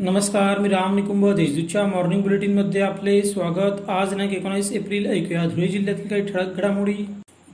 नमस्कार 0.00 0.58
मी 0.58 0.68
राम 0.68 0.94
निकुंभ 0.94 1.26
देशदूतच्या 1.36 1.84
मॉर्निंग 1.86 2.20
बुलेटिनमध्ये 2.22 2.80
आपले 2.80 3.22
स्वागत. 3.22 3.80
आज 3.90 4.10
दिनांक 4.10 4.32
एकोणीस 4.32 4.70
एप्रिल 4.72 5.06
ऐकूया 5.06 5.44
धुळे 5.46 5.68
जिल्ह्यातील 5.68 6.06
काही 6.08 6.26
ठळक 6.26 6.56
घडामोडी. 6.56 6.92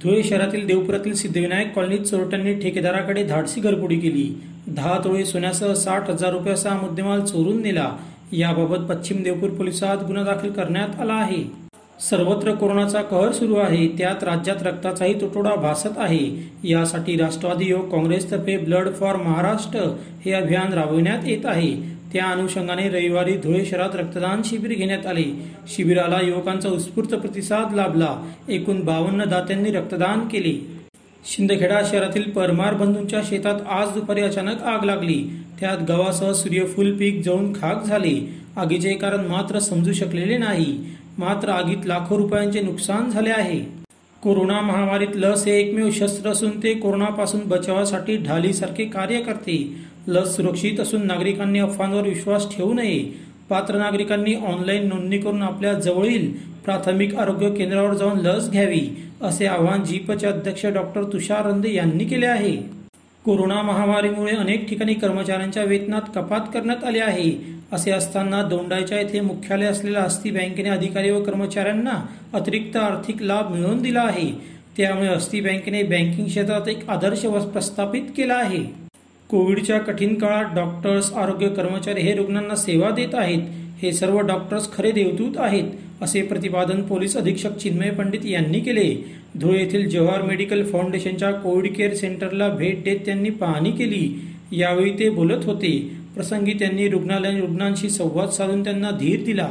धुळे 0.03 0.23
शहरातील 0.23 0.67
देवपुरातील 0.67 1.15
सिद्धिविनायक 1.15 1.75
कॉलनीत 1.75 2.01
चोरट्यांनी 2.01 2.55
ठेकेदाराकडे 2.55 3.23
धाडसी 3.23 3.61
घरफोडी 3.61 3.99
केली. 4.01 4.29
दहा 4.67 4.99
तोळे 5.05 5.25
सोन्यासह 5.25 5.73
साठ 5.73 6.11
हजार 6.11 6.33
रुपयाचा 6.33 6.75
मुद्देमाल 6.83 7.25
चोरून 7.25 7.63
नेला. 7.63 7.91
याबाबत 8.33 8.87
पश्चिम 8.89 9.23
देवपूर 9.23 9.51
पोलिसात 9.51 10.05
गुन्हा 10.07 10.25
दाखल 10.25 10.51
करण्यात 10.51 11.01
आला 11.01 11.15
आहे. 11.15 11.43
सर्वत्र 12.01 12.55
कोरोनाचा 12.55 13.03
कहर 13.03 13.33
सुरू 13.33 13.55
आहे 13.55 13.89
त्यात 13.89 14.25
राज्यात 14.25 14.63
रक्ताचाही 14.63 15.21
तुटवडा 15.21 15.55
भासत 15.55 15.99
आहे. 15.99 16.51
यासाठी 16.65 17.17
राष्ट्रवादी 17.17 17.65
योग 17.65 17.89
काँग्रेसतर्फे 17.89 18.57
ब्लड 18.57 18.95
फॉर 18.95 19.17
महाराष्ट्र 19.17 19.97
हे 20.25 20.33
अभियान 20.33 20.73
राबविण्यात 20.73 21.19
येत 21.27 21.47
आहे. 21.47 21.77
त्या 22.13 22.25
अनुषंगाने 22.25 22.89
रविवारी 22.89 23.33
धुळे 23.33 23.65
शहरात 23.65 23.97
रक्तदान 23.97 24.43
शिबिर 24.45 24.71
घेण्यात 24.71 25.07
आले. 25.07 25.25
शिबिराला 25.69 26.21
युवकांचा 26.23 26.69
उत्स्फूर्त 26.69 27.09
प्रतिसाद 27.09 27.75
लाभला. 27.75 28.31
एकूण 28.49 28.81
बावन्न 28.81 29.25
दात्यांनी 29.25 29.71
रक्तदान 29.71 30.21
केले. 30.21 30.67
शिंदखेडा 31.25 31.81
शहरातील 31.91 32.23
परमार 32.23 32.75
बंधूंच्या 32.75 33.21
शेतात 33.25 33.61
आज 33.71 33.89
दुपारी 33.89 34.21
अचानक 34.21 34.63
आग 34.63 34.85
लागली. 34.85 35.37
त्यात 35.61 35.79
गव्हासह 35.89 36.33
सूर्यफूल 36.33 36.99
पीक 36.99 37.23
जळून 37.25 37.53
खाक 37.53 37.85
झाले. 37.85 38.35
आगीचे 38.57 38.95
कारण 38.95 39.27
मात्र 39.27 39.59
समजू 39.59 39.93
शकलेले 39.93 40.39
नाही. 40.39 40.79
मात्र 41.19 41.49
आगीत 41.49 41.87
लाखो 41.87 42.17
रुपयांचे 42.19 42.61
नुकसान 42.61 43.11
झाले 43.11 43.31
आहे. 43.31 43.59
कोरोना 44.23 44.61
महामारीत 44.61 45.15
लस 45.15 45.45
हे 45.47 45.59
एकमेव 45.59 45.91
शस्त्र 45.91 46.31
असून 46.31 46.51
ते 46.63 46.73
कोरोनापासून 46.75 47.41
बचावासाठी 47.49 48.17
ढालीसारखे 48.17 48.85
कार्य 48.85 49.21
करते. 49.23 49.57
लस 50.09 50.35
सुरक्षित 50.37 50.81
असून 50.81 51.07
नागरिकांनी 51.07 51.59
अफवांवर 51.59 52.09
विश्वास 52.09 52.49
ठेवू 52.57 52.73
नये. 52.75 52.99
पात्र 53.51 53.79
नागरिकांनी 53.79 54.35
ऑनलाईन 54.47 54.89
नोंदणी 54.89 55.19
करून 55.19 55.43
आपल्या 55.43 55.73
जवळील 55.75 56.31
प्राथमिक 56.65 57.15
आरोग्य 57.15 57.51
केंद्रावर 57.51 57.95
जाऊन 57.95 58.21
लस 58.21 58.51
घ्यावी 58.51 58.87
असे 59.23 59.47
आवाहन 59.47 59.85
जीपचे 59.85 60.27
अध्यक्ष 60.27 60.67
डॉक्टर 60.67 61.05
तुषार 61.13 61.47
रंदे 61.47 61.75
यांनी 61.75 62.05
केले 62.05 62.27
आहे. 62.27 62.57
कोरोना 63.25 63.63
महामारीमुळे 63.63 64.33
अनेक 64.37 64.69
ठिकाणी 64.69 64.95
कर्मचाऱ्यांच्या 64.95 65.63
वेतनात 65.65 66.03
कपात 66.15 66.41
करण्यात 66.55 66.85
आली 66.85 66.99
आहे. 66.99 67.31
असे 67.73 67.91
असताना 67.91 68.43
दोंडायच्या 68.43 68.99
येथे 69.01 69.21
मुख्यालय 69.21 69.67
असलेल्या 69.67 70.03
हस्ती 70.03 70.31
बँकेने 70.31 70.69
अधिकारी 70.69 71.11
व 71.11 71.23
कर्मचाऱ्यांना 71.23 72.07
अतिरिक्त 72.35 72.77
आर्थिक 72.77 73.23
लाभ 73.23 73.51
मिळवून 73.51 73.83
दिला 73.83 74.01
आहे. 74.01 74.31
त्यामुळे 74.77 75.09
हस्ती 75.09 75.41
बँकेने 75.41 75.83
बँकिंग 75.83 76.27
क्षेत्रात 76.27 76.69
एक 76.69 76.89
आदर्श 76.91 77.27
प्रस्थापित 77.27 78.03
केला 78.17 78.35
आहे. 78.35 78.65
कोविडच्या 79.29 79.79
कठीण 79.79 80.15
काळात 80.15 80.55
डॉक्टर्स 80.55 81.13
आरोग्य 81.13 81.49
कर्मचारी 81.49 82.01
हे 82.01 82.15
रुग्णांना 82.15 82.55
सेवा 82.55 82.91
देत 82.91 83.15
आहेत. 83.15 83.43
हे 83.85 83.93
सर्व 83.93 84.21
डॉक्टर्स 84.21 84.73
खरे 84.73 84.91
देवदूत 84.91 85.35
आहेत 85.37 85.65
असे 86.03 86.23
प्रतिपादन 86.23 86.83
पोलीस 86.83 87.17
अधीक्षक 87.17 87.57
चिन्मय 87.57 87.91
पंडित 87.91 88.27
यांनी 88.27 88.61
केले. 88.61 89.05
धुळे 89.41 89.59
येथील 89.59 89.89
जवाहर 89.89 90.23
मेडिकल 90.23 90.65
फाउंडेशनच्या 90.65 91.33
कोविड 91.33 91.75
केअर 91.75 91.95
सेंटरला 91.95 92.49
भेट 92.49 92.85
देत 92.85 92.97
त्यांनी 93.07 93.31
पाहणी 93.31 93.71
केली. 93.71 94.29
यावेळी 94.53 94.91
ते 94.99 95.11
बोलत 95.11 95.45
होते. 95.45 95.97
प्रसंगी 96.15 96.53
त्यांनी 96.53 96.89
रुग्णालय 96.89 97.41
रुग्णांशी 97.41 97.91
संवाद 97.91 98.29
साधून 98.29 98.65
त्यांना 98.65 98.91
धीर 98.91 99.25
दिला. 99.25 99.49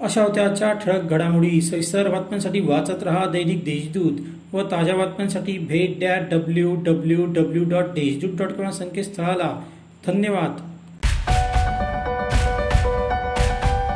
अशा 0.00 0.26
त्याच्या 0.26 0.72
ठळक 0.72 1.10
घडामोडी. 1.10 1.60
सविस्तर 1.60 2.08
बातम्यांसाठी 2.08 2.60
वाचत 2.60 3.02
रहा 3.02 3.26
दैनिक 3.26 3.64
देशदूत 3.64 4.12
व 4.54 4.62
ताज्या 4.62 4.94
बातम्यांसाठी 4.94 5.58
भेट 5.58 5.98
द्या 5.98 6.18
W 6.30 6.74
W 6.74 7.26
W 7.26 7.64
dot 7.64 7.84
Deshdoot 7.84 8.38
dot 8.38 8.48
com 8.48 8.70
संकेतस्थळाला. 8.70 9.64
धन्यवाद. 10.06 10.77